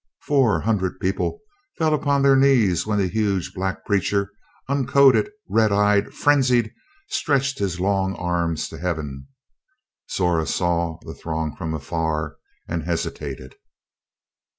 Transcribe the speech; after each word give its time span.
Four 0.23 0.61
hundred 0.61 0.99
people 0.99 1.41
fell 1.77 1.93
upon 1.93 2.23
their 2.23 2.35
knees 2.35 2.87
when 2.87 2.97
the 2.97 3.07
huge 3.07 3.53
black 3.53 3.85
preacher, 3.85 4.31
uncoated, 4.67 5.29
red 5.47 5.71
eyed, 5.71 6.11
frenzied, 6.11 6.73
stretched 7.11 7.59
his 7.59 7.79
long 7.79 8.15
arms 8.15 8.67
to 8.69 8.79
heaven. 8.79 9.27
Zora 10.11 10.47
saw 10.47 10.97
the 11.05 11.13
throng 11.13 11.55
from 11.55 11.75
afar, 11.75 12.37
and 12.67 12.81
hesitated. 12.81 13.53